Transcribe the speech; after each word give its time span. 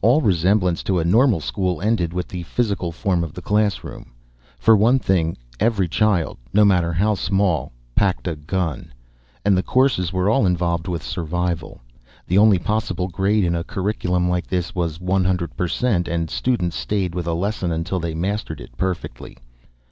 All 0.00 0.20
resemblance 0.20 0.82
to 0.82 0.98
a 0.98 1.04
normal 1.04 1.38
school 1.38 1.80
ended 1.80 2.12
with 2.12 2.26
the 2.26 2.42
physical 2.42 2.90
form 2.90 3.22
of 3.22 3.32
the 3.34 3.40
classroom. 3.40 4.10
For 4.58 4.74
one 4.76 4.98
thing, 4.98 5.36
every 5.60 5.86
child 5.86 6.38
no 6.52 6.64
matter 6.64 6.92
how 6.94 7.14
small 7.14 7.70
packed 7.94 8.26
a 8.26 8.34
gun. 8.34 8.92
And 9.44 9.56
the 9.56 9.62
courses 9.62 10.12
were 10.12 10.28
all 10.28 10.46
involved 10.46 10.88
with 10.88 11.04
survival. 11.04 11.80
The 12.26 12.38
only 12.38 12.58
possible 12.58 13.06
grade 13.06 13.44
in 13.44 13.54
a 13.54 13.62
curriculum 13.62 14.28
like 14.28 14.48
this 14.48 14.74
was 14.74 14.98
one 15.00 15.24
hundred 15.26 15.56
per 15.56 15.68
cent 15.68 16.08
and 16.08 16.28
students 16.28 16.76
stayed 16.76 17.14
with 17.14 17.28
a 17.28 17.32
lesson 17.34 17.70
until 17.70 18.00
they 18.00 18.14
mastered 18.14 18.60
it 18.60 18.76
perfectly. 18.76 19.36